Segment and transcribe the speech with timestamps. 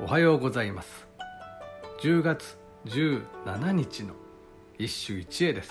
[0.00, 1.06] おはようございます。
[2.00, 4.14] 10月17日の
[4.78, 5.70] 一首一会です。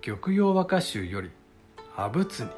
[0.00, 1.30] 玉葉和歌集より
[1.94, 2.48] 阿仏に。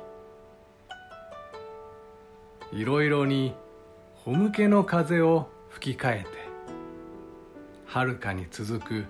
[2.81, 3.55] いろいろに
[4.15, 6.29] ほむけの風を吹き替えて
[7.87, 9.05] 遥かに続く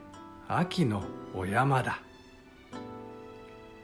[0.49, 1.05] 秋の
[1.35, 2.01] お山だ。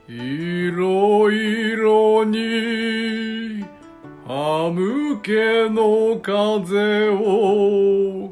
[0.07, 2.39] いろいろに
[4.33, 8.31] 歯向けの風を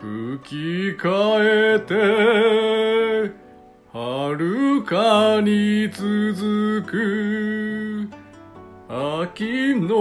[0.00, 0.54] 吹き
[0.98, 3.30] 替えて
[3.92, 8.08] 遥かに続く
[8.88, 9.92] 秋の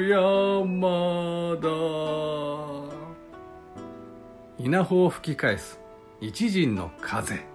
[0.00, 1.68] 山だ。
[4.58, 5.78] 稲穂を吹き返す
[6.20, 7.46] 一陣の風。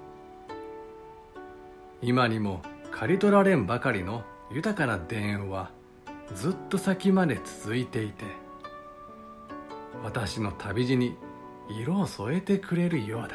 [2.02, 2.62] 今にも
[2.92, 5.81] 刈り取られんばかりの豊かな田園は
[6.36, 8.26] ずっと先まで続いていて
[10.04, 11.16] 私の旅路に
[11.70, 13.30] 色を添えてくれるようだ。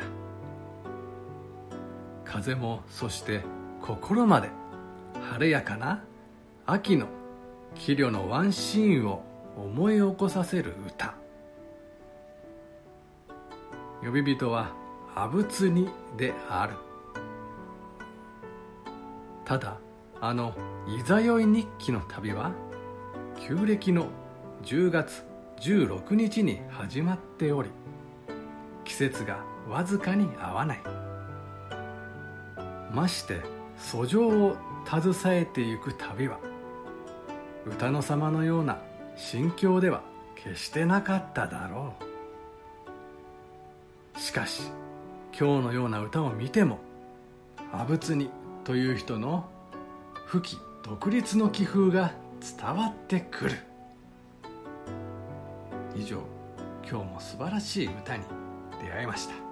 [2.25, 3.43] 風もそして
[3.81, 4.51] 心まで
[5.31, 6.03] 晴れやかな
[6.67, 7.07] 秋の
[7.75, 9.25] 器量のワンシーンを
[9.57, 11.15] 思い起こさせる歌。
[14.03, 14.73] 呼び人は
[15.15, 16.75] 阿仏にである。
[19.45, 19.79] ただ
[20.21, 20.53] あの
[20.89, 22.53] いざよい日記の旅は
[23.39, 24.09] 旧暦の
[24.65, 25.25] 10月
[25.61, 27.71] 16日に始まっており
[28.85, 30.83] 季節がわずかに合わない。
[32.93, 33.43] まして
[33.79, 34.57] 訴状を
[34.87, 36.39] 携えていく旅は
[37.67, 38.79] 歌の様のような
[39.17, 40.03] 心境では
[40.37, 41.95] 決してなかっただろ
[44.17, 44.21] う。
[44.21, 44.63] しかし
[45.39, 46.79] 今日のような歌を見ても
[47.73, 48.31] 阿仏に
[48.65, 49.49] という人の
[50.27, 52.13] 不器独立の気風が
[52.55, 53.57] 伝わってくる。
[55.97, 56.19] 以上
[56.89, 58.25] 今日も素晴らしい歌に
[58.83, 59.46] 出会いました。